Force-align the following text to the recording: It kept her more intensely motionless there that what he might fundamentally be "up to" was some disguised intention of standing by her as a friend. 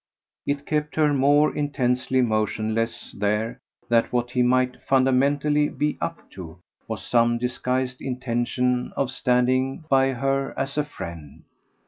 It 0.47 0.65
kept 0.65 0.95
her 0.95 1.13
more 1.13 1.55
intensely 1.55 2.21
motionless 2.23 3.11
there 3.15 3.59
that 3.87 4.11
what 4.11 4.31
he 4.31 4.41
might 4.41 4.81
fundamentally 4.87 5.69
be 5.69 5.99
"up 6.01 6.27
to" 6.31 6.57
was 6.87 7.05
some 7.05 7.37
disguised 7.37 8.01
intention 8.01 8.93
of 8.97 9.11
standing 9.11 9.83
by 9.91 10.13
her 10.13 10.55
as 10.57 10.75
a 10.75 10.83
friend. 10.85 11.43